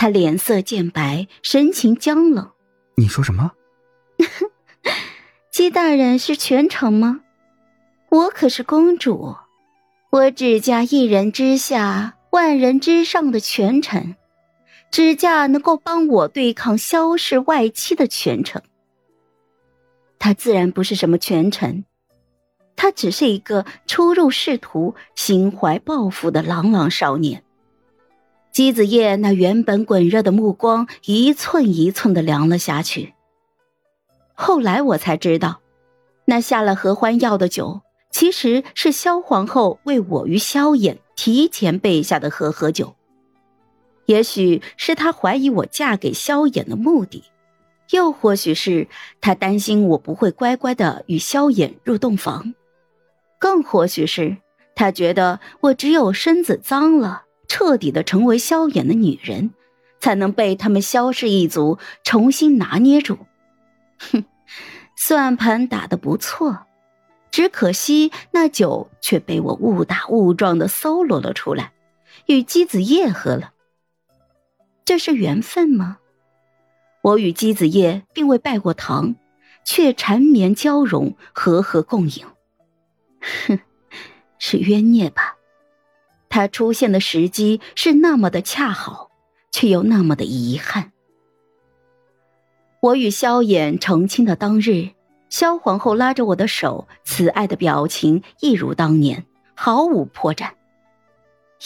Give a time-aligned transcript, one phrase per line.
[0.00, 2.52] 他脸色渐白，神情僵冷。
[2.94, 3.52] 你说什么？
[5.52, 7.20] 姬大人是权臣吗？
[8.08, 9.36] 我可是公主，
[10.08, 14.16] 我只嫁一人之下，万人之上的权臣，
[14.90, 18.62] 只嫁能够帮我对抗萧氏外戚的权臣。
[20.18, 21.84] 他自然不是什么权臣，
[22.74, 27.44] 他只是一个初入仕途、心怀抱负的朗朗少年。
[28.60, 33.14] 姬子夜那原本滚热的目光一寸一寸的凉了下去。
[34.34, 35.62] 后来我才知道，
[36.26, 42.94] 那下了合欢药的酒，其实是萧皇后为我与萧衍提前备下的和合酒。
[44.04, 47.24] 也许是她怀疑我嫁给萧衍的目的，
[47.92, 48.88] 又或许是
[49.22, 52.54] 她担心我不会乖乖的与萧衍入洞房，
[53.38, 54.36] 更或许是
[54.74, 57.22] 她觉得我只有身子脏了。
[57.50, 59.50] 彻底的成为萧衍的女人，
[59.98, 63.18] 才能被他们萧氏一族重新拿捏住。
[63.98, 64.24] 哼，
[64.96, 66.60] 算盘打得不错，
[67.32, 71.72] 只可惜那酒却被我误打误撞的搜罗了出来，
[72.26, 73.52] 与姬子夜喝了。
[74.84, 75.98] 这是缘分吗？
[77.02, 79.16] 我与姬子夜并未拜过堂，
[79.64, 82.24] 却缠绵交融，和和共饮。
[83.48, 83.58] 哼，
[84.38, 85.34] 是冤孽吧。
[86.30, 89.10] 他出现的时机是那么的恰好，
[89.50, 90.92] 却又那么的遗憾。
[92.80, 94.90] 我与萧衍成亲的当日，
[95.28, 100.52] 萧皇后拉着我的手，慈爱的表情一如当年，毫无破绽。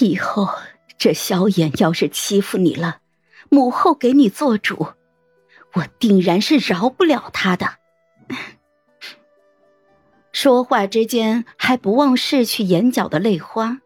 [0.00, 0.50] 以后
[0.98, 2.98] 这萧衍要是欺负你了，
[3.48, 4.88] 母后给你做主，
[5.74, 7.76] 我定然是饶不了他的。
[10.32, 13.78] 说话之间，还不忘拭去眼角的泪花。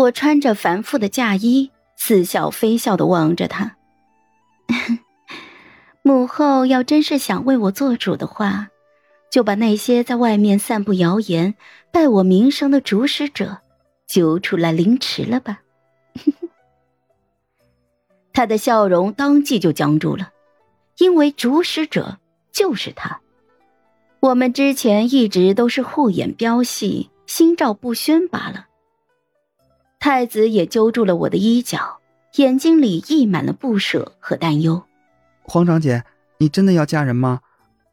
[0.00, 3.76] 我穿着繁复的嫁衣，似笑非笑的望着他。
[6.00, 8.68] 母后要真是想为我做主的话，
[9.30, 11.54] 就把那些在外面散布谣言、
[11.92, 13.58] 败我名声的主使者
[14.06, 15.60] 揪出来凌迟了吧。
[18.32, 20.30] 他的笑容当即就僵住了，
[20.96, 22.18] 因为主使者
[22.52, 23.20] 就是他。
[24.20, 28.68] 我们之前一直都是互演飙戏，心照不宣罢了。
[30.00, 32.00] 太子也揪住了我的衣角，
[32.36, 34.82] 眼睛里溢满了不舍和担忧。
[35.42, 36.04] 皇长姐，
[36.38, 37.40] 你真的要嫁人吗？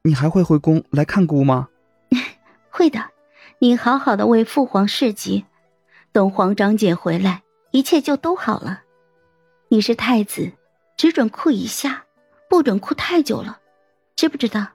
[0.03, 1.67] 你还会回宫来看姑吗？
[2.71, 3.07] 会的，
[3.59, 5.43] 你好好的为父皇侍疾，
[6.13, 8.83] 等皇长姐回来，一切就都好了。
[9.67, 10.53] 你是太子，
[10.95, 12.05] 只准哭一下，
[12.49, 13.59] 不准哭太久了，
[14.15, 14.65] 知不知道？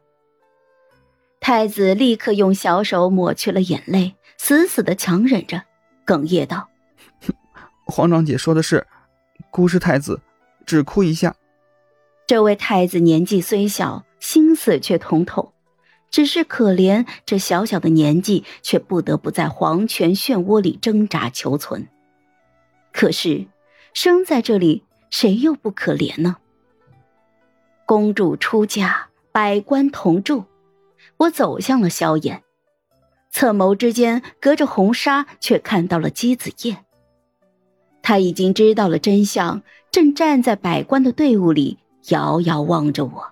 [1.41, 5.63] 太子立刻用小手抹去了眼泪，死死的强忍着，
[6.05, 6.69] 哽咽道。
[7.85, 8.87] 皇长姐说的是，
[9.51, 10.21] 孤是太子，
[10.65, 11.35] 只哭一下。
[12.27, 15.53] 这位太子年纪虽小，心思却通透，
[16.11, 21.89] 只是可怜这小小的年纪，却不得不在皇权漩涡里挣扎求存。
[22.93, 23.47] 可是
[23.93, 26.37] 生在这里，谁又不可怜呢？
[27.85, 30.45] 公主出嫁，百官同住，
[31.17, 32.43] 我走向了萧炎，
[33.31, 36.85] 侧眸之间，隔着红纱，却看到了姬子夜。
[38.03, 43.29] 他已经知道了真相，正站在百官的队伍里，遥遥望着我。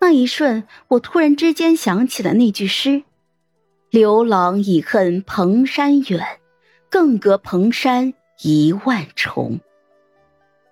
[0.00, 3.02] 那一瞬，我突然之间想起了那句诗
[3.90, 6.38] ：“刘郎已恨蓬山远，
[6.88, 9.60] 更隔蓬山一万重。”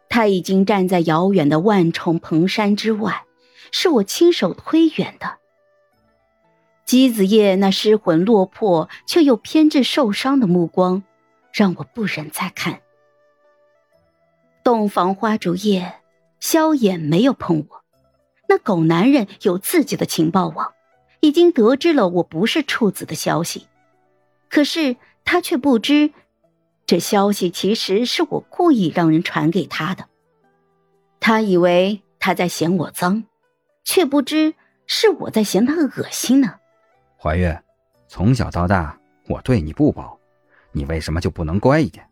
[0.09, 3.25] 他已经站在遥远的万重蓬山之外，
[3.73, 5.39] 是我亲手推远的。
[6.85, 11.03] 姬子夜那失魂落魄却又偏执受伤的目光，
[11.53, 12.81] 让我不忍再看。
[14.65, 16.01] 洞房花烛夜，
[16.41, 17.85] 萧衍没有碰我。
[18.49, 20.73] 那狗男人有自己的情报网，
[21.21, 23.69] 已经得知了我不是处子的消息。
[24.49, 26.13] 可是他却不知，
[26.87, 30.07] 这消息其实是我故意让人传给他的。
[31.21, 33.25] 他以为他在嫌我脏，
[33.85, 34.55] 却不知
[34.87, 36.55] 是我在嫌他恶心呢。
[37.19, 37.63] 怀月，
[38.09, 40.19] 从小到大我对你不薄，
[40.73, 42.07] 你为什么就不能乖一点？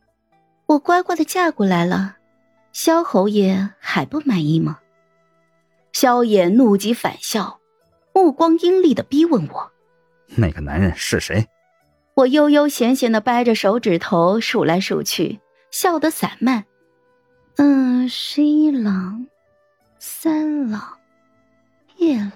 [0.66, 2.18] 我乖乖的嫁过来了。
[2.72, 4.78] 萧侯爷还不满意吗？
[5.92, 7.60] 萧衍怒极反笑，
[8.14, 9.70] 目光阴厉的逼问我
[10.36, 11.46] ：“那个男人是谁？”
[12.14, 15.40] 我悠悠闲闲的掰着手指头数来数去，
[15.70, 16.64] 笑得散漫。
[17.56, 19.26] 嗯，十一郎、
[19.98, 20.98] 三郎、
[21.96, 22.32] 叶郎。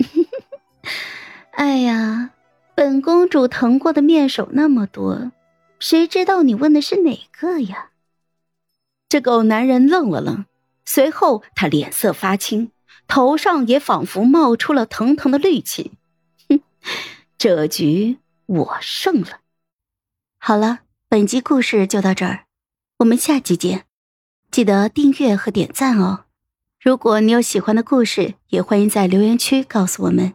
[1.52, 2.30] 哎呀，
[2.74, 5.30] 本公主疼过的面首那么多，
[5.78, 7.90] 谁知道你问的是哪个呀？
[9.10, 10.44] 这狗男人愣了愣，
[10.84, 12.70] 随后他脸色发青，
[13.08, 15.90] 头上也仿佛冒出了腾腾的绿气。
[16.48, 16.60] 哼，
[17.36, 19.40] 这局我胜了。
[20.38, 22.44] 好了，本集故事就到这儿，
[22.98, 23.84] 我们下集见。
[24.52, 26.26] 记得订阅和点赞哦。
[26.80, 30.34] 如果你有喜欢的故事，也欢迎在留言区告诉我们。